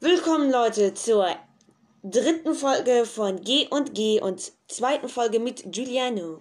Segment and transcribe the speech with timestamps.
[0.00, 1.34] Willkommen Leute zur
[2.04, 6.40] dritten Folge von G und G und zweiten Folge mit Giuliano.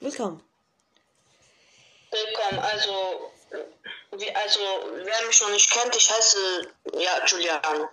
[0.00, 0.42] Willkommen.
[2.10, 2.90] Willkommen, also,
[4.16, 4.60] wie, also,
[4.96, 6.38] wer mich noch nicht kennt, ich heiße,
[6.94, 7.88] ja, Giuliano.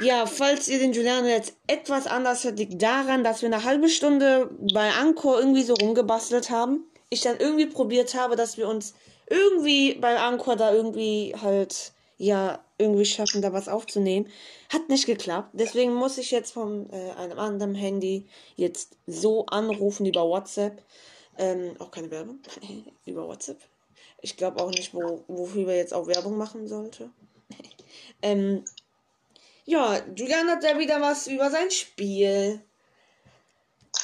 [0.00, 3.88] Ja, falls ihr den Giuliano jetzt etwas anders hört, liegt daran, dass wir eine halbe
[3.88, 6.90] Stunde bei Anchor irgendwie so rumgebastelt haben.
[7.08, 8.94] Ich dann irgendwie probiert habe, dass wir uns
[9.26, 14.30] irgendwie bei Anchor da irgendwie halt, ja, irgendwie schaffen, da was aufzunehmen.
[14.70, 15.50] Hat nicht geklappt.
[15.52, 20.82] Deswegen muss ich jetzt von äh, einem anderen Handy jetzt so anrufen über WhatsApp.
[21.38, 22.40] Ähm, auch keine Werbung.
[23.04, 23.60] über WhatsApp.
[24.22, 27.10] Ich glaube auch nicht, wo, wofür wir jetzt auch Werbung machen sollte.
[28.22, 28.64] ähm,
[29.64, 32.60] ja, Julian hat ja wieder was über sein Spiel.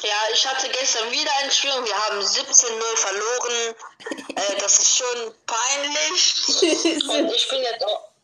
[0.03, 3.75] Ja, ich hatte gestern wieder ein Spiel und wir haben 17-0 verloren.
[4.37, 7.09] äh, das ist schon peinlich.
[7.09, 8.16] und ich bin jetzt auch.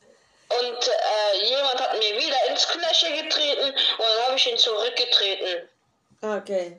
[0.60, 5.68] Und äh, jemand hat mir wieder ins Knöchel getreten und dann habe ich ihn zurückgetreten.
[6.20, 6.76] Okay.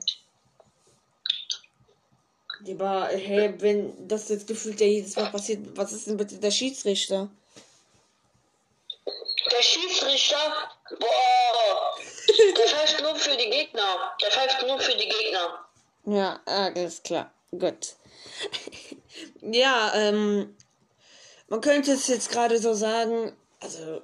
[2.66, 6.50] Aber, hey, wenn das jetzt gefühlt ja jedes Mal passiert, was ist denn bitte der
[6.50, 7.28] Schiedsrichter?
[9.50, 11.98] Der Schiedsrichter, boah,
[12.56, 14.16] der pfeift nur für die Gegner.
[14.22, 15.66] Der pfeift nur für die Gegner.
[16.06, 17.30] Ja, alles klar.
[17.50, 17.94] Gut.
[19.42, 20.56] ja, ähm,
[21.48, 24.02] man könnte es jetzt gerade so sagen, also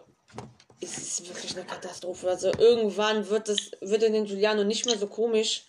[0.81, 2.29] es ist wirklich eine Katastrophe.
[2.29, 5.65] Also irgendwann wird es, wird er den Giuliano nicht mehr so komisch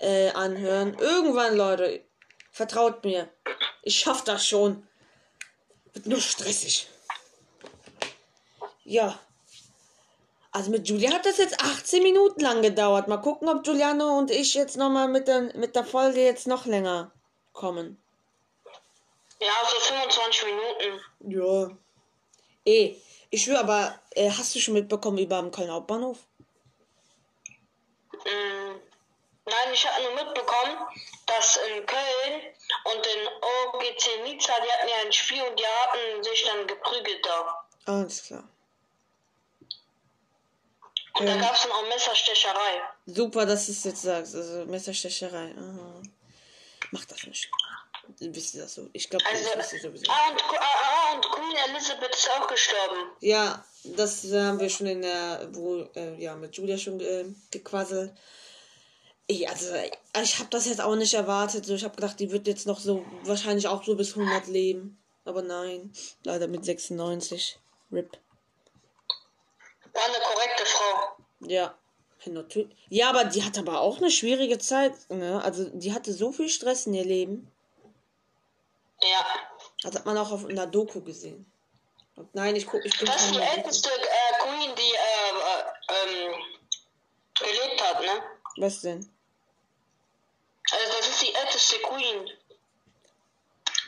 [0.00, 0.94] äh, anhören.
[0.98, 2.04] Irgendwann, Leute,
[2.50, 3.28] vertraut mir.
[3.82, 4.86] Ich schaff das schon.
[5.92, 6.88] Wird nur stressig.
[8.84, 9.18] Ja.
[10.50, 13.08] Also mit Julia hat das jetzt 18 Minuten lang gedauert.
[13.08, 16.66] Mal gucken, ob Giuliano und ich jetzt nochmal mit der, mit der Folge jetzt noch
[16.66, 17.12] länger
[17.52, 18.02] kommen.
[19.40, 21.00] Ja, so 25 Minuten.
[21.34, 21.76] Ja.
[22.64, 22.96] Eh,
[23.32, 26.18] ich schwöre, aber äh, hast du schon mitbekommen über den Kölner Hauptbahnhof?
[28.12, 28.76] Mm,
[29.46, 30.76] nein, ich habe nur mitbekommen,
[31.26, 32.42] dass in Köln
[32.84, 33.28] und in
[33.74, 37.66] OGC Nizza, die hatten ja ein Spiel und die hatten sich dann geprügelt da.
[37.86, 38.46] Alles klar.
[41.18, 42.82] Und da gab es dann auch Messerstecherei.
[43.06, 44.34] Super, dass du es jetzt sagst.
[44.34, 45.54] Also Messerstecherei.
[45.56, 46.02] Aha.
[46.90, 47.50] Mach das nicht.
[48.24, 48.88] Wisst ihr das so?
[48.92, 50.04] Ich glaube, Also, das wisst ihr sowieso.
[50.10, 53.10] ah, und, ah, und Queen Elizabeth ist auch gestorben.
[53.20, 57.24] Ja, das äh, haben wir schon in der, wo, äh, ja, mit Julia schon äh,
[57.50, 58.12] gequasselt.
[59.26, 59.66] Ich, also,
[60.22, 61.68] ich habe das jetzt auch nicht erwartet.
[61.68, 64.98] Ich habe gedacht, die wird jetzt noch so, wahrscheinlich auch so bis 100 leben.
[65.24, 65.92] Aber nein,
[66.24, 67.58] leider mit 96.
[67.92, 68.18] RIP.
[69.92, 71.16] War eine korrekte Frau.
[71.48, 71.78] Ja.
[72.24, 72.76] Ja, natürlich.
[72.88, 74.92] Ja, aber die hat aber auch eine schwierige Zeit.
[75.10, 75.42] Ne?
[75.42, 77.48] Also, die hatte so viel Stress in ihr Leben.
[79.02, 79.26] Ja.
[79.82, 81.50] Das hat man auch auf einer Doku gesehen.
[82.16, 86.28] Und nein, ich gucke, ich bin Das ist die älteste äh, Queen, die äh, äh,
[86.28, 86.34] ähm,
[87.38, 88.22] gelebt hat, ne?
[88.58, 89.10] Was denn?
[90.70, 92.30] Also das ist die älteste Queen.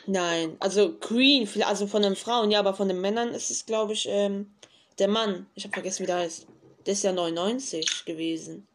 [0.07, 3.93] Nein, also Queen, also von den Frauen, ja, aber von den Männern ist es, glaube
[3.93, 4.55] ich, ähm,
[4.99, 5.49] der Mann.
[5.55, 6.47] Ich habe vergessen, wie der heißt.
[6.85, 8.67] Der ist ja 99 gewesen.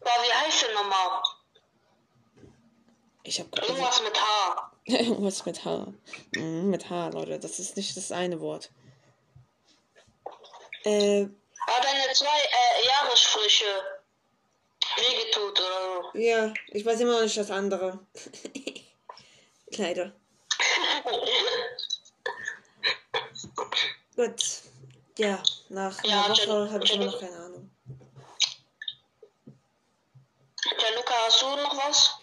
[0.00, 1.22] Boah, wie heißt der nochmal?
[3.24, 4.67] Ich habe Irgendwas mit H.
[5.00, 5.92] irgendwas mit H.
[6.34, 7.38] Mhm, mit H, Leute.
[7.38, 8.70] Das ist nicht das eine Wort.
[10.84, 11.26] Äh,
[11.66, 13.64] Hat eine zwei äh, Jahresfrische
[14.96, 16.18] wehgetut oder so.
[16.18, 17.98] ja, ich weiß immer noch nicht das andere.
[19.76, 20.12] Leider.
[24.16, 24.62] Gut.
[25.18, 27.70] Ja, nach Ja, einer Woche habe ich immer noch keine Ahnung.
[30.64, 32.17] Ja, Luca, hast du noch was?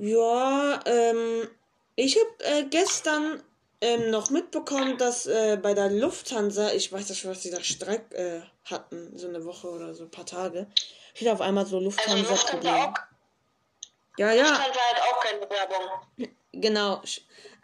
[0.00, 1.46] Ja, ähm,
[1.94, 3.42] ich habe äh, gestern
[3.82, 8.10] ähm, noch mitbekommen, dass äh, bei der Lufthansa, ich weiß nicht, was die da Streik
[8.14, 10.66] äh, hatten, so eine Woche oder so ein paar Tage,
[11.12, 12.94] steht auf einmal so Also Lufthansa
[14.16, 16.30] Ja, ja, Lufthansa hat auch keine Werbung.
[16.52, 17.02] genau.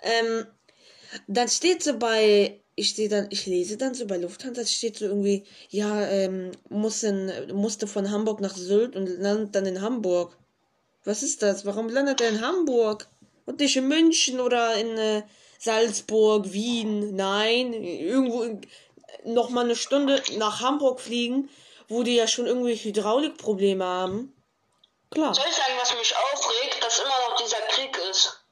[0.02, 0.46] Ähm,
[1.28, 5.06] dann steht so bei, ich stehe dann, ich lese dann so bei Lufthansa, steht so
[5.06, 10.37] irgendwie, ja, ähm, muss in, musste von Hamburg nach Sylt und landet dann in Hamburg.
[11.06, 11.64] Was ist das?
[11.64, 13.06] Warum landet er in Hamburg?
[13.47, 15.23] Und nicht in München oder in äh,
[15.58, 17.14] Salzburg, Wien?
[17.14, 18.61] Nein, irgendwo in,
[19.25, 21.49] noch mal eine Stunde nach Hamburg fliegen,
[21.88, 24.35] wo die ja schon irgendwie Hydraulikprobleme haben.
[25.11, 25.32] Klar.
[25.32, 28.44] Soll ich sagen, was mich aufregt, dass immer noch dieser Krieg ist?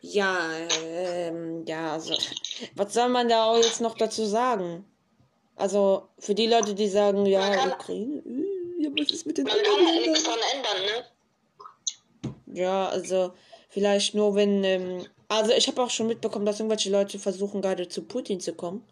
[0.00, 0.38] Ja,
[0.82, 2.16] ähm, ja, also,
[2.74, 4.90] was soll man da auch jetzt noch dazu sagen?
[5.56, 9.56] Also, für die Leute, die sagen, ja, Ukraine, äh, ja, was ist mit den Man
[9.62, 11.04] kann ja nichts dran ändern, ne?
[12.58, 13.32] Ja, also,
[13.70, 17.88] vielleicht nur, wenn, ähm, also, ich habe auch schon mitbekommen, dass irgendwelche Leute versuchen, gerade
[17.88, 18.84] zu Putin zu kommen.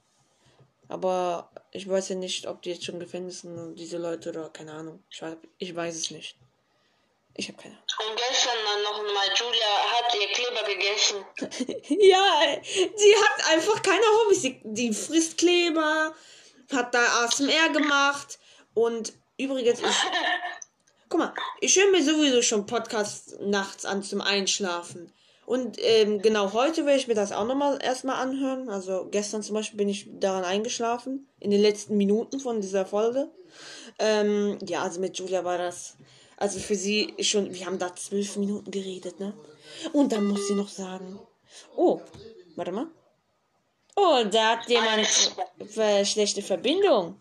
[0.88, 4.72] Aber ich weiß ja nicht, ob die jetzt schon Gefängnis sind, diese Leute oder keine
[4.72, 5.02] Ahnung.
[5.10, 6.36] Ich weiß, ich weiß es nicht.
[7.34, 8.10] Ich habe keine Ahnung.
[8.10, 11.24] Und gestern dann noch mal, Julia hat ihr Kleber gegessen.
[12.02, 14.42] ja, sie hat einfach keine Hobbys.
[14.42, 16.14] Sie, die frisst Kleber,
[16.72, 18.38] hat da ASMR gemacht
[18.74, 19.86] und übrigens, ich,
[21.08, 25.12] guck mal, ich höre mir sowieso schon Podcasts nachts an zum Einschlafen.
[25.46, 28.68] Und ähm, genau heute werde ich mir das auch nochmal erstmal anhören.
[28.68, 31.28] Also gestern zum Beispiel bin ich daran eingeschlafen.
[31.38, 33.30] In den letzten Minuten von dieser Folge.
[34.00, 35.96] Ähm, ja, also mit Julia war das.
[36.36, 39.34] Also für sie schon, wir haben da zwölf Minuten geredet, ne?
[39.92, 41.18] Und dann muss sie noch sagen.
[41.76, 42.00] Oh,
[42.56, 42.88] warte mal.
[43.94, 45.08] Oh, da hat jemand
[45.76, 47.18] äh, schlechte Verbindung.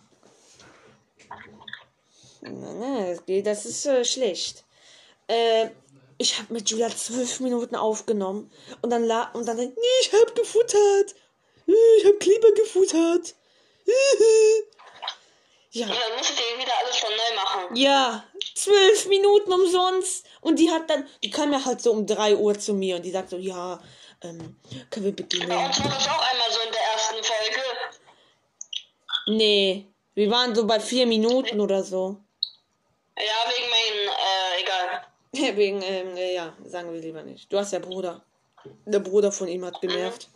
[2.51, 4.63] Nein, das ist äh, schlecht.
[5.27, 5.69] Äh,
[6.17, 8.51] ich habe mit Julia zwölf Minuten aufgenommen
[8.81, 11.15] und dann la und dann ich habe gefuttert.
[11.65, 13.35] Ich habe Kleber gefuttert.
[15.71, 15.87] ja.
[15.87, 17.75] ja, dann musstet ihr wieder alles von neu machen.
[17.75, 20.25] Ja, zwölf Minuten umsonst.
[20.41, 23.01] Und die hat dann, die kam ja halt so um drei Uhr zu mir und
[23.03, 23.81] die sagt so, ja,
[24.21, 24.57] ähm,
[24.89, 25.49] können wir beginnen.
[25.49, 27.61] Bei uns war das auch einmal so in der ersten Folge.
[29.27, 32.24] Nee, wir waren so bei vier Minuten oder so.
[33.17, 35.55] Ja, wegen meinen, äh, egal.
[35.55, 37.51] wegen, ähm, ja, sagen wir lieber nicht.
[37.51, 38.23] Du hast ja Bruder.
[38.85, 40.29] Der Bruder von ihm hat genervt.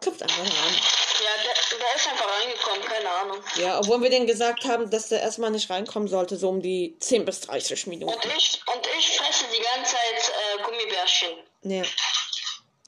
[0.00, 0.46] Klopft einfach an.
[0.46, 3.44] Ja, der, der ist einfach reingekommen, keine Ahnung.
[3.56, 6.96] Ja, obwohl wir denen gesagt haben, dass der erstmal nicht reinkommen sollte, so um die
[6.98, 8.14] 10 bis 30 Minuten.
[8.14, 11.38] Und ich, und ich fresse die ganze Zeit äh, Gummibärchen.
[11.62, 11.82] Ja.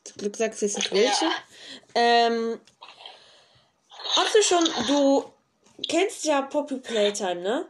[0.05, 1.25] Zum Glück sagst du jetzt nicht welche.
[1.25, 1.31] Ja.
[1.95, 2.61] Ähm,
[4.15, 5.33] hast du schon, du
[5.87, 7.69] kennst ja Poppy Playtime, ne?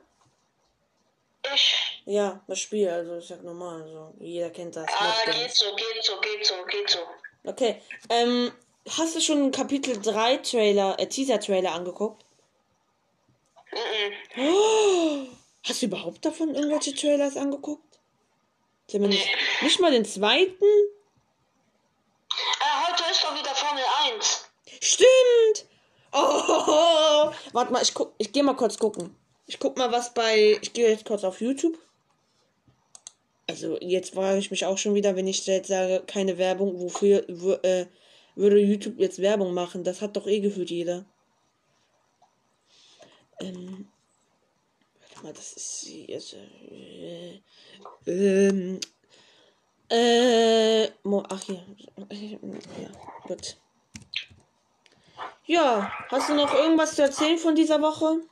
[1.55, 2.03] Ich?
[2.05, 4.87] Ja, das Spiel, also ist ja normal, also jeder kennt das.
[4.99, 6.99] Ah, geht so, geht so, geht so, geht so.
[7.45, 8.53] Okay, ähm,
[8.89, 12.25] hast du schon Kapitel 3 Trailer, äh, Teaser-Trailer angeguckt?
[13.73, 14.43] Mhm.
[14.43, 15.27] Oh,
[15.67, 17.93] hast du überhaupt davon irgendwelche Trailers angeguckt?
[18.93, 19.25] Nee.
[19.63, 20.65] Nicht, mal den zweiten?
[20.65, 20.79] Äh,
[22.87, 23.85] heute ist doch wieder Formel
[24.15, 24.51] 1.
[24.81, 25.67] Stimmt!
[26.13, 29.17] Oh, warte mal, ich guck, ich geh mal kurz gucken.
[29.53, 30.59] Ich guck mal, was bei.
[30.63, 31.79] Ich gehe jetzt kurz auf YouTube.
[33.47, 37.29] Also, jetzt frage ich mich auch schon wieder, wenn ich jetzt sage, keine Werbung, wofür
[37.63, 37.85] äh,
[38.35, 39.85] würde YouTube jetzt Werbung machen?
[39.85, 41.05] Das hat doch eh gefühlt jeder.
[43.41, 43.89] Ähm.
[45.01, 46.35] Warte mal, das ist jetzt.
[46.75, 47.43] Äh,
[48.07, 48.81] ähm.
[49.91, 50.89] Äh.
[51.29, 51.63] Ach, hier.
[52.09, 52.89] Ja,
[53.27, 53.59] gut.
[55.45, 58.23] Ja, hast du noch irgendwas zu erzählen von dieser Woche?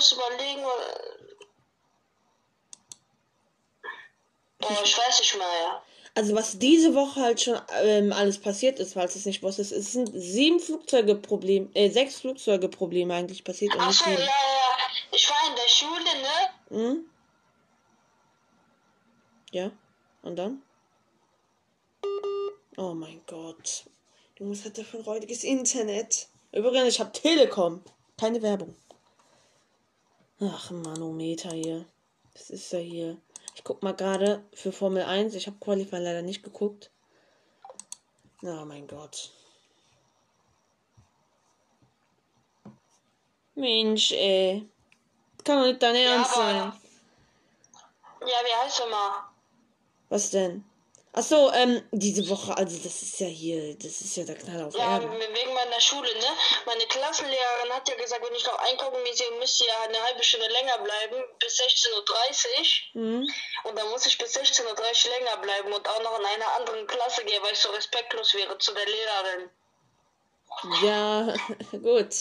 [0.00, 0.62] Muss überlegen.
[4.62, 5.82] Oh, ich weiß nicht mehr, ja.
[6.14, 9.92] Also was diese Woche halt schon ähm, alles passiert ist, falls es nicht wusstest, es
[9.92, 13.74] sind sieben Flugzeuge Problem, äh, sechs Flugzeuge Probleme eigentlich passiert.
[13.78, 14.26] Ach so, ja, ja.
[15.12, 16.88] Ich war in der Schule, ne?
[16.88, 17.04] Mhm.
[19.52, 19.70] Ja.
[20.22, 20.62] Und dann?
[22.76, 23.84] Oh mein Gott.
[24.36, 26.28] Du musst halt dafür heutiges Internet.
[26.52, 27.84] Übrigens, ich habe Telekom.
[28.18, 28.74] Keine Werbung.
[30.42, 31.84] Ach, Manometer hier.
[32.32, 33.18] Das ist ja hier.
[33.54, 35.34] Ich guck mal gerade für Formel 1.
[35.34, 36.90] Ich habe Qualify leider nicht geguckt.
[38.42, 39.32] Oh mein Gott.
[43.54, 44.66] Mensch, ey.
[45.44, 46.72] Kann doch nicht dein Ernst ja, sein.
[48.22, 49.24] Ja, wie heißt er mal?
[50.08, 50.64] Was denn?
[51.12, 54.62] Ach so, ähm, diese Woche, also das ist ja hier, das ist ja der Knall
[54.62, 55.10] auf Ja, Erden.
[55.10, 56.26] wegen meiner Schule, ne?
[56.66, 60.22] Meine Klassenlehrerin hat ja gesagt, wenn ich noch einkaufen gehe, müsst ihr ja eine halbe
[60.22, 63.02] Stunde länger bleiben, bis 16.30 Uhr.
[63.02, 63.28] Mhm.
[63.64, 66.86] Und dann muss ich bis 16.30 Uhr länger bleiben und auch noch in einer anderen
[66.86, 69.50] Klasse gehen, weil ich so respektlos wäre zu der Lehrerin.
[70.84, 71.34] Ja,
[71.72, 72.14] gut.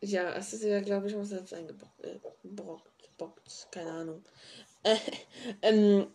[0.00, 2.04] Ja, es ist ja, glaube ich, was selbst eingebrockt.
[2.04, 2.18] Äh,
[3.70, 4.24] keine Ahnung.
[4.82, 4.96] Äh,
[5.62, 6.12] ähm,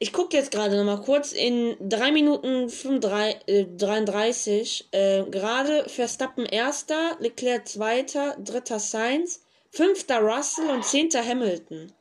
[0.00, 4.88] ich gucke jetzt gerade noch mal kurz in 3 Minuten 35, äh, 33.
[4.92, 11.92] Äh, gerade Verstappen erster, Leclerc zweiter, dritter Sainz, fünfter Russell und zehnter Hamilton.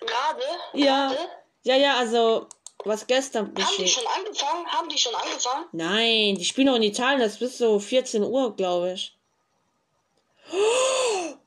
[0.00, 0.42] Gerade?
[0.74, 1.08] Ja.
[1.08, 1.28] Grade?
[1.64, 2.46] Ja, ja, also
[2.84, 4.66] was gestern Haben die schon angefangen?
[4.66, 5.66] Haben die schon angefangen?
[5.72, 9.14] Nein, die spielen noch in Italien, das ist bis so 14 Uhr, glaube ich.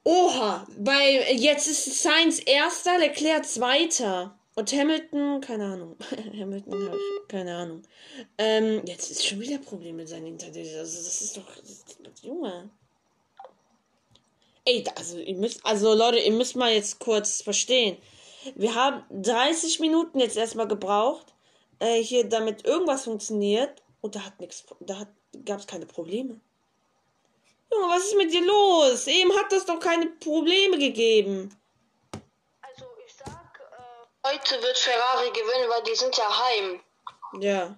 [0.03, 4.37] Oha, bei jetzt ist Sainz erster, Leclerc zweiter.
[4.61, 5.95] Und Hamilton, keine Ahnung.
[6.39, 7.81] Hamilton habe ich keine Ahnung.
[8.37, 10.77] Ähm, jetzt ist schon wieder ein Problem mit seinem Internet.
[10.77, 11.55] Also, das ist doch.
[11.55, 12.69] Das ist doch Junge.
[14.65, 17.97] Ey, also, ihr müsst, also Leute, ihr müsst mal jetzt kurz verstehen.
[18.53, 21.33] Wir haben 30 Minuten jetzt erstmal gebraucht,
[21.79, 25.07] äh, hier damit irgendwas funktioniert und da hat nichts, da
[25.43, 26.39] gab es keine Probleme.
[27.71, 29.07] Junge, was ist mit dir los?
[29.07, 31.49] Eben hat das doch keine Probleme gegeben.
[32.61, 36.83] Also ich sag, äh, heute wird Ferrari gewinnen, weil die sind ja heim.
[37.39, 37.77] Ja.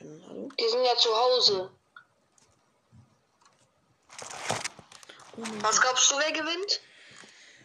[0.00, 0.48] Ähm, hallo?
[0.58, 1.70] Die sind ja zu Hause.
[5.60, 6.80] Was glaubst du, wer gewinnt?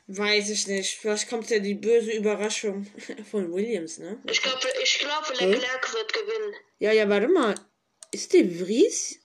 [0.08, 1.00] Weiß ich nicht.
[1.00, 2.86] Vielleicht kommt ja die böse Überraschung
[3.32, 4.22] von Williams, ne?
[4.30, 6.56] Ich glaube, ich glaube, Leclerc wird gewinnen.
[6.80, 7.56] Ja, ja, warte mal.
[8.12, 9.20] Ist der Vries?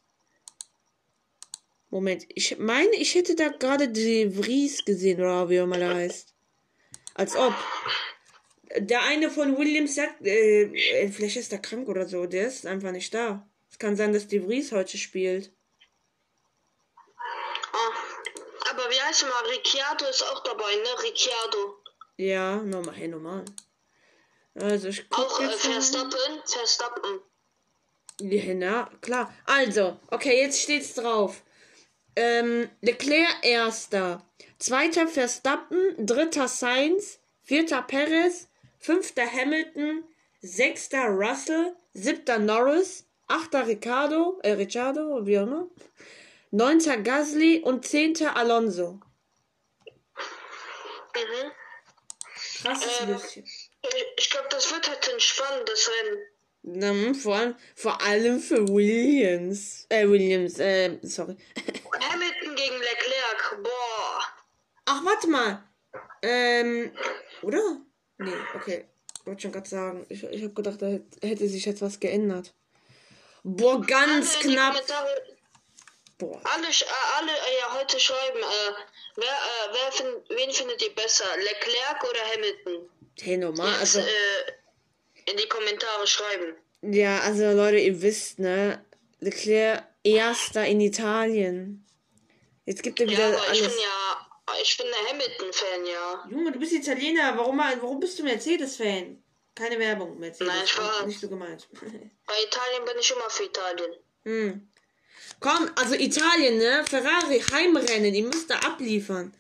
[1.91, 5.95] Moment, ich meine, ich hätte da gerade die Vries gesehen, oder wie auch immer der
[5.95, 6.35] heißt.
[7.15, 7.55] Als ob.
[8.77, 12.93] Der eine von Williams sagt, äh, vielleicht ist er krank oder so, der ist einfach
[12.93, 13.49] nicht da.
[13.71, 15.53] Es kann sein, dass die Vries heute spielt.
[17.73, 19.45] Ah, aber wie heißt er mal?
[19.51, 21.03] Ricciardo ist auch dabei, ne?
[21.03, 21.83] Ricciardo.
[22.17, 23.45] Ja, normal, hey, normal.
[24.55, 25.49] Also, ich guck Auch äh.
[25.51, 27.21] Verstappen, Verstappen.
[28.21, 29.33] Ja, na, klar.
[29.45, 31.43] Also, okay, jetzt steht's drauf.
[32.17, 34.27] Ähm, Leclerc erster.
[34.59, 35.95] Zweiter Verstappen.
[36.05, 37.21] Dritter Sainz.
[37.45, 38.48] Vierter Perez.
[38.79, 40.05] Fünfter Hamilton.
[40.41, 41.77] Sechster Russell.
[41.93, 43.07] Siebter Norris.
[43.27, 44.39] Achter Ricardo.
[44.43, 45.69] Äh, Ricciardo, wie auch immer.
[46.51, 49.01] Neunter Gasly und zehnter Alonso.
[51.15, 51.51] Mhm.
[52.63, 53.45] Krasses Ähm, bisschen.
[53.45, 56.19] Ich, ich glaube, das wird halt ein spannendes Rennen.
[56.83, 59.87] Ähm, vor, allem, vor allem für Williams.
[59.89, 61.37] Äh, Williams, äh, sorry.
[62.01, 64.23] Hamilton gegen Leclerc, boah.
[64.87, 65.65] Ach, warte mal.
[66.23, 66.93] Ähm,
[67.43, 67.81] oder?
[68.19, 68.85] Nee, okay.
[69.25, 70.07] Wollte schon gerade sagen.
[70.09, 72.55] Ich, ich habe gedacht, da hätte- hätte sich jetzt was geändert.
[73.45, 74.83] Boah, ganz Alle knapp.
[76.19, 76.41] Boah.
[76.45, 76.85] alle, äh,
[77.17, 78.73] alle äh, ja, heute schreiben, äh,
[79.17, 82.91] wer, äh, wer find, wen findet ihr besser, Leclerc oder Hamilton?
[83.21, 83.71] Hey, normal.
[83.71, 86.55] Jetzt, Also, äh, in die Kommentare schreiben.
[86.83, 88.85] ja, also Leute, ihr wisst, ne?
[89.21, 91.87] Leclerc erster in Italien.
[92.67, 93.61] Jetzt gibt er Ja, wieder ich alles.
[93.61, 93.98] bin ja,
[94.63, 96.29] ich bin der Hamilton-Fan, ja.
[96.31, 97.37] Junge, du bist Italiener.
[97.37, 99.23] Warum, warum bist du Mercedes-Fan?
[99.55, 100.53] Keine Werbung, Mercedes.
[100.53, 101.07] Nein, Spaß.
[101.07, 101.69] Nicht so gemeint.
[101.73, 103.93] Bei Italien bin ich immer für Italien.
[104.25, 104.69] Hm.
[105.41, 106.85] Komm, also Italien, ne?
[106.89, 109.35] Ferrari, Heimrennen, ihr müsst da abliefern.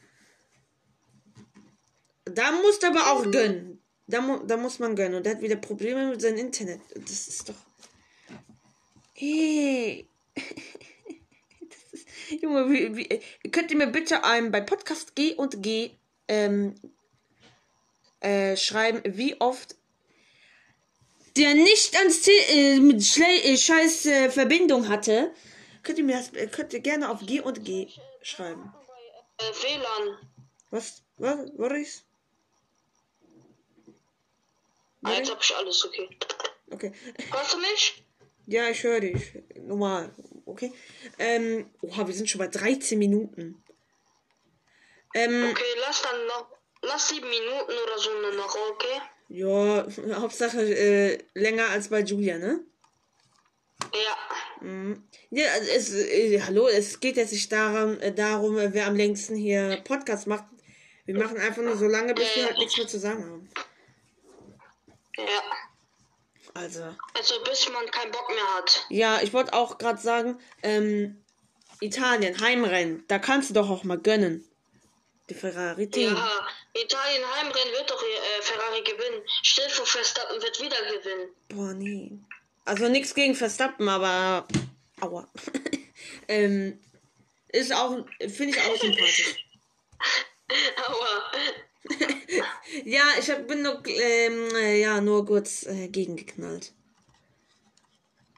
[2.25, 3.83] Da musst du aber auch gönnen.
[4.07, 5.17] Da, mu da muss man gönnen.
[5.17, 6.81] Und der hat wieder Probleme mit seinem Internet.
[6.95, 7.55] Das ist doch.
[9.15, 10.09] Hey.
[12.31, 15.91] Junge, wie, wie, könnt ihr mir bitte ein bei Podcast G und G
[16.29, 16.75] ähm,
[18.21, 19.77] äh, schreiben, wie oft
[21.37, 25.33] der nicht ans Ziel, äh, mit schle- äh, scheiß äh, Verbindung hatte,
[25.83, 27.89] könnt ihr mir das, äh, könnt ihr gerne auf G und G
[28.23, 28.73] schreiben.
[29.39, 30.19] Äh, WLAN.
[30.71, 31.03] Was?
[31.17, 31.39] Was?
[31.57, 32.05] Was ist?
[35.05, 36.09] Ah, jetzt hab ich alles okay.
[36.71, 36.93] Okay.
[37.31, 38.05] Hörst du mich?
[38.47, 39.33] Ja, ich höre dich.
[39.61, 40.13] Normal.
[40.49, 40.73] Okay.
[41.19, 43.62] Ähm, oha, wir sind schon bei 13 Minuten.
[45.14, 46.47] Ähm, Okay, lass dann noch,
[46.81, 49.00] lass sieben Minuten oder so nur noch, okay?
[49.28, 49.87] ja,
[50.21, 52.64] Hauptsache äh, länger als bei Julia, ne?
[53.93, 54.67] Ja.
[54.67, 55.07] Mhm.
[55.31, 58.97] Ja, also es, äh, hallo, es geht jetzt nicht darum, äh, darum, äh, wer am
[58.97, 60.45] längsten hier Podcast macht.
[61.05, 63.50] Wir machen einfach nur so lange, bis wir halt nichts mehr zu sagen haben.
[65.19, 65.43] Ja.
[66.59, 66.83] Also,
[67.15, 68.85] Also bis man keinen Bock mehr hat.
[68.88, 71.23] ja, ich wollte auch gerade sagen, ähm,
[71.81, 74.45] Italien, Heimrennen, da kannst du doch auch mal gönnen.
[75.31, 76.15] Die Ferrari-Team.
[76.17, 79.23] Ja, Italien Heimrennen wird doch äh, Ferrari gewinnen.
[79.43, 81.29] Still vor Verstappen wird wieder gewinnen.
[81.49, 82.19] Boah, nee.
[82.65, 84.49] Also nichts gegen Verstappen, aber.
[85.00, 85.29] Aua.
[86.29, 86.81] ähm,
[87.49, 89.45] ist auch, finde ich auch sympathisch.
[90.87, 91.33] Aber
[92.85, 96.73] Ja, ich hab, bin nur, ähm, äh, ja, nur kurz äh, gegengeknallt.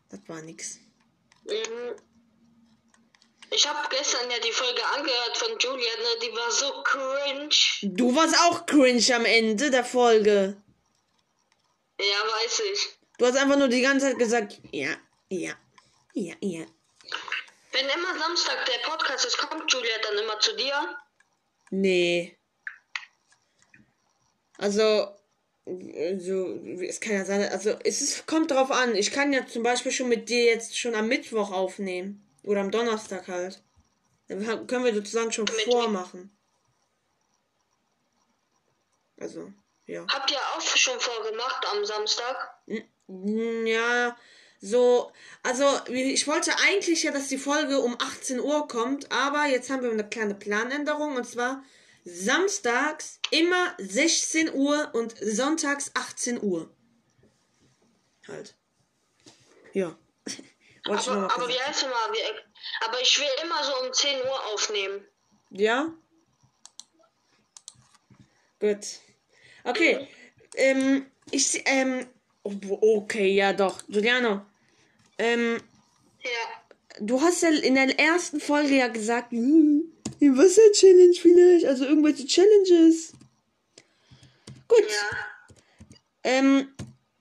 [0.09, 0.79] Das war nix.
[1.45, 1.97] mhm.
[3.51, 6.21] ich habe gestern ja die Folge angehört von Julia, ne?
[6.23, 7.95] die war so cringe.
[7.97, 10.57] Du warst auch cringe am Ende der Folge.
[11.99, 12.89] Ja, weiß ich.
[13.19, 14.97] Du hast einfach nur die ganze Zeit gesagt, ja,
[15.29, 15.53] ja,
[16.15, 16.67] ja, ja.
[17.73, 20.97] Wenn immer Samstag der Podcast ist, kommt Julia dann immer zu dir?
[21.71, 22.40] Nee.
[24.61, 25.09] Also,
[25.65, 28.95] also, es kann ja sein, also es ist, kommt drauf an.
[28.95, 32.27] Ich kann ja zum Beispiel schon mit dir jetzt schon am Mittwoch aufnehmen.
[32.43, 33.63] Oder am Donnerstag halt.
[34.29, 36.31] Dann können wir sozusagen schon Mit- vormachen.
[39.19, 39.51] Also,
[39.87, 40.07] ja.
[40.13, 42.37] Habt ihr auch schon vorgemacht am Samstag?
[43.07, 44.17] Ja,
[44.61, 45.11] so,
[45.43, 49.83] also ich wollte eigentlich ja, dass die Folge um 18 Uhr kommt, aber jetzt haben
[49.83, 51.63] wir eine kleine Planänderung und zwar
[52.05, 56.71] samstags immer 16 Uhr und sonntags 18 Uhr.
[58.29, 58.55] Halt.
[59.73, 59.97] Ja.
[60.87, 62.13] Mal Aber, aber wie heißt mal?
[62.13, 62.43] Wir,
[62.87, 65.07] aber ich will immer so um 10 Uhr aufnehmen.
[65.51, 65.93] Ja?
[68.61, 68.79] Gut.
[69.65, 70.09] Okay.
[70.57, 72.07] Ähm, ich, ähm,
[72.43, 73.83] oh, okay, ja doch.
[73.89, 74.47] Giuliano,
[75.19, 75.61] ähm,
[76.23, 76.75] Ja.
[77.01, 79.83] du hast ja in der ersten Folge ja gesagt, hm,
[80.21, 83.13] die Wasser-Challenge vielleicht, also irgendwelche Challenges.
[84.69, 84.85] Gut.
[84.89, 85.17] Ja.
[86.25, 86.69] Ähm,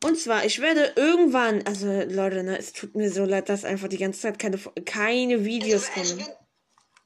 [0.03, 3.87] und zwar, ich werde irgendwann, also Leute, ne, es tut mir so leid, dass einfach
[3.87, 6.27] die ganze Zeit keine, keine Videos Also, kommen.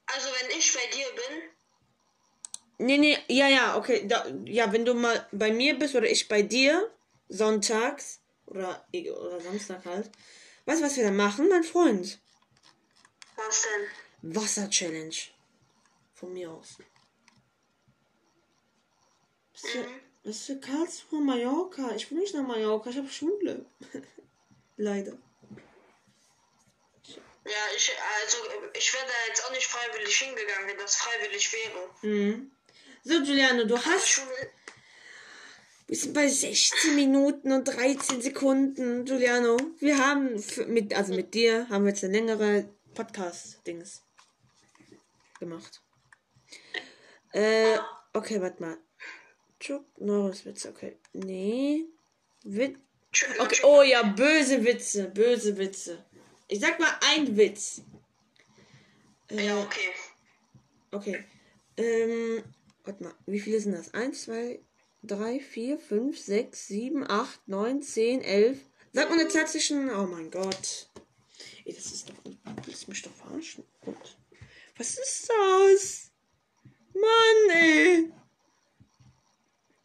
[0.06, 1.42] also wenn ich bei dir bin,
[2.78, 4.06] Nee, nee, ja, ja, okay.
[4.06, 6.90] Da, ja, wenn du mal bei mir bist oder ich bei dir,
[7.28, 10.10] sonntags oder, oder Samstag halt.
[10.66, 12.18] Weißt du, was wir dann machen, mein Freund?
[13.36, 14.34] was denn?
[14.34, 15.14] Wasser-Challenge.
[16.24, 16.78] Von mir aus.
[19.52, 19.86] Bist du,
[20.22, 21.94] bist du Karlsruhe, Mallorca?
[21.94, 23.66] Ich will nicht nach Mallorca, ich habe Schule.
[24.78, 25.12] Leider.
[27.44, 28.38] Ja, ich, also
[28.72, 31.90] ich wäre da jetzt auch nicht freiwillig hingegangen, wenn das freiwillig wäre.
[32.00, 32.50] Mhm.
[33.02, 34.22] So, Giuliano, du hast.
[35.86, 39.58] Wir sind bei 16 Minuten und 13 Sekunden, Giuliano.
[39.78, 44.02] Wir haben für, mit, also mit dir haben wir jetzt eine längere Podcast-Dings
[45.38, 45.83] gemacht.
[47.34, 47.78] Äh,
[48.12, 48.78] okay, warte mal.
[49.58, 50.96] Chuck Norris Witze, okay.
[51.12, 51.84] Nee.
[52.44, 52.76] Wit
[53.40, 53.60] okay.
[53.64, 56.04] Oh ja, böse Witze, böse Witze.
[56.46, 57.82] Ich sag mal ein Witz.
[59.30, 59.90] Äh, ja, okay.
[60.92, 61.24] Okay.
[61.76, 62.44] Ähm,
[62.84, 63.92] warte mal, wie viele sind das?
[63.94, 64.60] 1, 2,
[65.02, 68.58] 3, 4, 5, 6, 7, 8, 9, 10, 11.
[68.92, 69.90] Sag mal eine Zahl zwischen.
[69.90, 70.88] Oh mein Gott.
[71.64, 72.22] Ey, das ist doch.
[72.22, 72.36] Du
[72.66, 73.64] willst mich doch verarschen.
[73.80, 74.16] Gut.
[74.76, 76.12] Was ist das?
[76.94, 78.12] Mann, ey.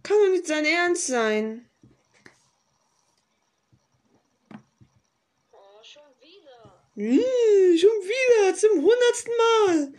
[0.03, 1.69] Kann doch nicht sein Ernst sein.
[5.51, 6.83] Oh, schon wieder.
[6.95, 9.93] Hm, schon wieder, zum hundertsten Mal.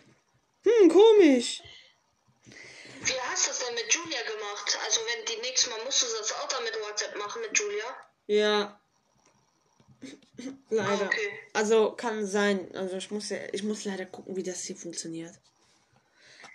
[0.65, 1.63] Hm, komisch.
[3.03, 4.79] Wie hast du das denn mit Julia gemacht?
[4.85, 7.85] Also wenn die nächste Mal musst du das auch dann mit WhatsApp machen mit Julia?
[8.27, 8.81] Ja.
[10.69, 11.07] Leider.
[11.07, 11.41] Okay.
[11.53, 12.75] Also kann sein.
[12.75, 15.35] Also ich muss ja, ich muss leider gucken, wie das hier funktioniert.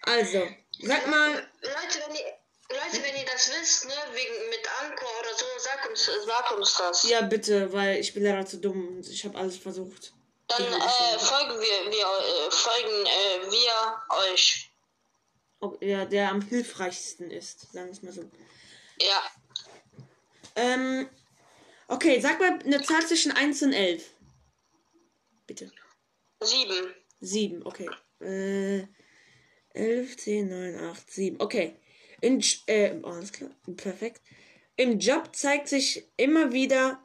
[0.02, 0.48] Also,
[0.82, 1.32] sag mal.
[1.62, 2.34] Leute, wenn ihr,
[2.70, 6.78] Leute, wenn ihr das wisst, ne, wegen mit Anchor oder so, sag uns, sag uns
[6.78, 7.04] das.
[7.04, 8.88] Ja, bitte, weil ich bin leider zu dumm.
[8.88, 10.14] und Ich habe alles versucht.
[10.48, 14.72] Dann äh, folgen wir, wir äh, folgen äh, wir euch.
[15.60, 18.30] Ob ja, der am hilfreichsten ist, sagen wir es mal so.
[19.00, 19.24] Ja.
[20.56, 21.10] Ähm,
[21.88, 24.04] okay, sag mal eine Zahl zwischen 1 und 11.
[25.46, 25.72] Bitte.
[26.42, 26.94] Sieben.
[27.22, 27.90] 7, okay.
[28.22, 28.88] Äh,
[29.74, 31.42] 11, 10, 9, 8, 7.
[31.42, 31.76] Okay.
[32.26, 33.52] In, äh, oh, klar.
[33.78, 34.20] Perfekt.
[34.78, 37.00] Im Job zeigt sich immer wieder,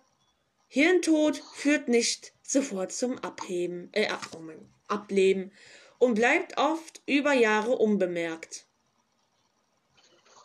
[0.66, 5.52] Hirntod führt nicht sofort zum Abheben, äh, oh mein, Ableben
[5.98, 8.64] und bleibt oft über Jahre unbemerkt.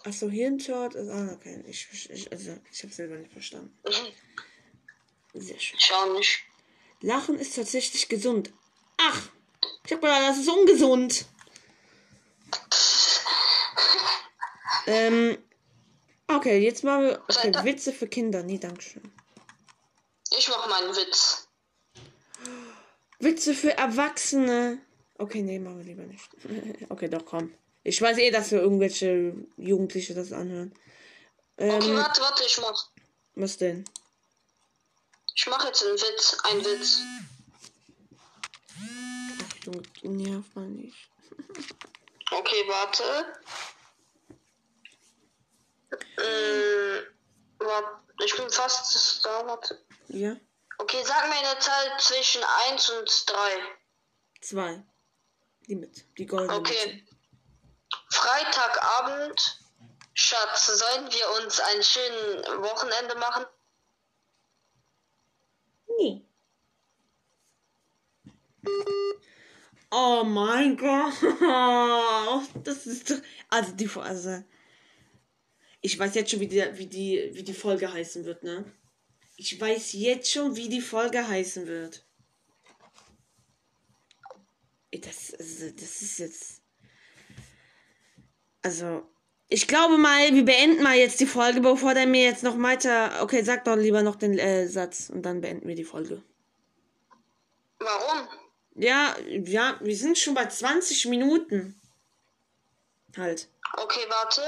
[0.04, 1.64] Achso, Hirntod ist, ah, okay.
[1.70, 3.74] Ich, ich, also, ich habe selber nicht verstanden.
[5.34, 5.80] Sehr schön.
[7.00, 8.52] Lachen ist tatsächlich gesund.
[8.98, 9.30] Ach,
[9.86, 11.26] ich hab gedacht, das ist ungesund.
[14.88, 15.38] ähm,
[16.28, 18.44] okay, jetzt machen wir okay, Witze für Kinder.
[18.44, 19.12] Nee, Dankeschön.
[20.38, 21.48] Ich mach meinen Witz.
[23.20, 24.80] Witze für Erwachsene.
[25.18, 26.30] Okay, nee, machen wir lieber nicht.
[26.90, 27.54] okay, doch, komm.
[27.84, 30.74] Ich weiß eh, dass wir irgendwelche Jugendliche das anhören.
[31.58, 32.90] Okay, Ähm, warte, warte, ich mach.
[33.36, 33.86] was denn?
[35.36, 36.38] Ich mach jetzt einen Witz.
[36.44, 37.00] Ein Witz.
[39.44, 41.10] Achtung, nerv mal nicht.
[42.32, 43.04] Okay, warte.
[47.60, 47.90] Warte,
[48.24, 49.86] ich bin fast da, warte.
[50.08, 50.36] Ja?
[50.78, 53.36] Okay, sag mir eine Zahl zwischen 1 und 3.
[54.42, 54.84] Zwei.
[55.68, 56.06] Die mit.
[56.18, 56.72] Die goldene Mitte.
[56.72, 57.06] Okay.
[58.12, 59.60] Freitagabend.
[60.14, 63.46] Schatz, sollen wir uns ein schönes Wochenende machen?
[65.98, 66.26] Nee.
[69.92, 71.14] Oh mein Gott.
[72.64, 73.18] Das ist doch.
[73.50, 74.44] Also die also
[75.86, 78.66] Ich weiß jetzt schon, wie die, wie die, wie die Folge heißen wird, ne?
[79.38, 82.04] Ich weiß jetzt schon, wie die Folge heißen wird.
[84.92, 86.62] Das, also, das ist jetzt.
[88.64, 89.08] Also,
[89.48, 93.22] ich glaube mal, wir beenden mal jetzt die Folge, bevor der mir jetzt noch weiter.
[93.22, 96.24] Okay, sag doch lieber noch den äh, Satz und dann beenden wir die Folge.
[97.78, 98.28] Warum?
[98.74, 101.80] Ja, ja, wir sind schon bei 20 Minuten.
[103.16, 103.50] Halt.
[103.78, 104.42] Okay, warte.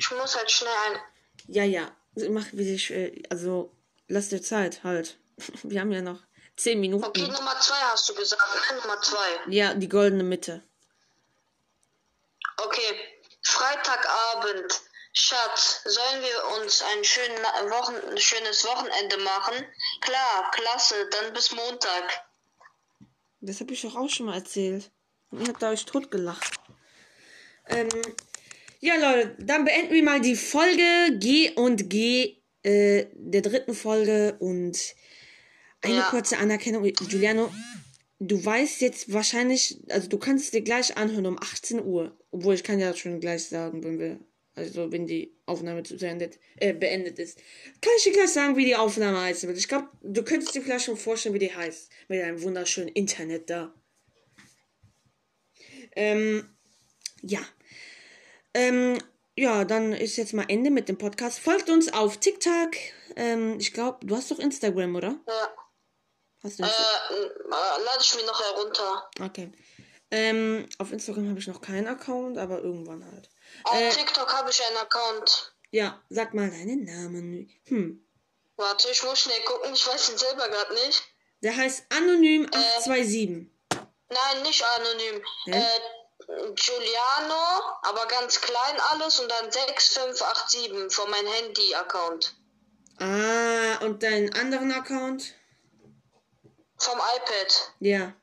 [0.00, 1.00] Ich muss halt schnell ein.
[1.46, 1.94] Ja, ja.
[2.30, 3.70] Mach wie dich, äh, also
[4.08, 5.18] lass dir Zeit, halt.
[5.62, 6.20] Wir haben ja noch
[6.56, 7.04] zehn Minuten.
[7.04, 8.80] Okay, Nummer zwei hast du gesagt, ne?
[8.80, 9.28] Nummer zwei.
[9.48, 10.62] Ja, die goldene Mitte.
[12.56, 14.80] Okay, Freitagabend.
[15.12, 19.66] Schatz, sollen wir uns ein schönen Wochen schönes Wochenende machen?
[20.00, 22.24] Klar, klasse, dann bis Montag.
[23.40, 24.90] Das habe ich doch auch schon mal erzählt.
[25.30, 26.60] Und ihr habt euch totgelacht.
[27.66, 27.88] Ähm,
[28.80, 34.36] ja, Leute, dann beenden wir mal die Folge G und G äh, der dritten Folge
[34.38, 34.78] und
[35.82, 36.08] eine Ja.
[36.10, 36.82] kurze Anerkennung.
[37.08, 37.52] Giuliano,
[38.18, 42.16] du weißt jetzt wahrscheinlich, also du kannst es dir gleich anhören um 18 Uhr.
[42.30, 44.20] Obwohl ich kann ja schon gleich sagen, wenn wir,
[44.54, 47.38] also wenn die Aufnahme zu Ende, äh, beendet ist.
[47.80, 49.58] Kann ich dir gleich sagen, wie die Aufnahme heißen wird.
[49.58, 51.90] Ich glaube, du könntest dir vielleicht schon vorstellen, wie die heißt.
[52.08, 53.74] Mit einem wunderschönen Internet da.
[55.96, 56.44] Ähm,
[57.22, 57.40] ja.
[58.54, 58.98] Ähm,
[59.36, 61.38] ja, dann ist jetzt mal Ende mit dem Podcast.
[61.38, 62.70] Folgt uns auf TikTok.
[63.16, 65.16] Ähm, ich glaube, du hast doch Instagram, oder?
[65.26, 65.54] Ja.
[66.42, 69.10] Hast du Äh, äh, lade ich mir noch herunter.
[69.20, 69.52] Okay.
[70.10, 73.28] Ähm, auf Instagram habe ich noch keinen Account, aber irgendwann halt.
[73.64, 75.54] Auf Äh, TikTok habe ich einen Account.
[75.70, 77.50] ja, sag mal deinen Namen.
[77.66, 78.04] Hm.
[78.56, 81.02] Warte, ich muss schnell gucken, ich weiß ihn selber gerade nicht.
[81.42, 83.46] Der heißt Anonym 827.
[84.10, 85.22] Nein, nicht anonym.
[85.44, 85.52] Hä?
[85.52, 85.80] Äh,
[86.54, 92.36] Giuliano, aber ganz klein alles und dann 6587 von meinem Handy-Account.
[92.98, 95.34] Ah, und deinen anderen Account?
[96.76, 97.72] Vom iPad.
[97.80, 98.14] Ja.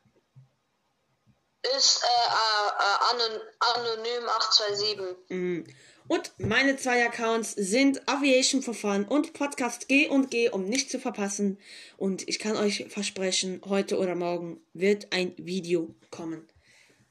[1.75, 5.17] Ist äh, äh, anon anonym 827.
[5.29, 5.67] Mhm.
[6.07, 10.89] Und meine zwei Accounts sind Aviation for Fun und Podcast G und G, um nicht
[10.89, 11.59] zu verpassen.
[11.97, 16.47] Und ich kann euch versprechen, heute oder morgen wird ein Video kommen.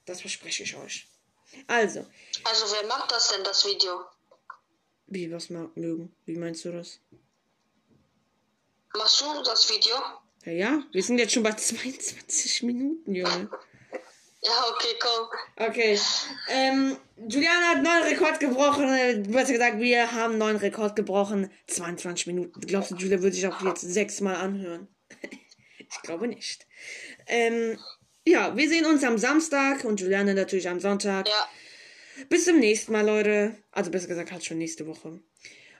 [0.06, 1.06] Das verspreche ich euch.
[1.66, 2.06] Also,
[2.44, 4.00] Also wer macht das denn, das Video?
[5.08, 6.14] wie was mag mögen?
[6.24, 6.98] Wie meinst du das?
[8.96, 9.94] Machst du das Video?
[10.44, 13.50] Ja, ja, wir sind jetzt schon bei 22 Minuten, Junge.
[14.42, 15.28] Ja, okay, komm.
[15.68, 15.98] Okay.
[16.48, 18.88] Ähm, Juliana hat einen neuen Rekord gebrochen.
[18.94, 21.50] Äh, besser gesagt, wir haben einen neuen Rekord gebrochen.
[21.66, 22.60] 22 Minuten.
[22.60, 24.86] Glaubst du, Julia würde sich auch jetzt sechsmal anhören?
[25.78, 26.66] ich glaube nicht.
[27.26, 27.78] Ähm,
[28.26, 31.28] ja, wir sehen uns am Samstag und Juliana natürlich am Sonntag.
[31.28, 31.48] Ja,
[32.28, 33.56] Bis zum nächsten Mal, Leute.
[33.72, 35.20] Also besser gesagt, halt schon nächste Woche.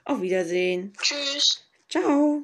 [0.05, 0.93] Auf Wiedersehen.
[1.01, 1.67] tschüss.
[1.89, 2.43] Ciao.